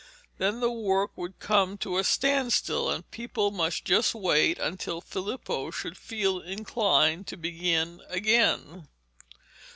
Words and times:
Then 0.39 0.61
the 0.61 0.71
work 0.71 1.11
would 1.15 1.37
come 1.37 1.77
to 1.77 1.99
a 1.99 2.03
stand 2.03 2.53
still, 2.53 2.89
and 2.89 3.07
people 3.11 3.51
must 3.51 3.85
just 3.85 4.15
wait 4.15 4.57
until 4.57 4.99
Filippo 4.99 5.69
should 5.69 5.95
feel 5.95 6.39
inclined 6.39 7.27
to 7.27 7.37
begin 7.37 8.01
again. 8.09 8.87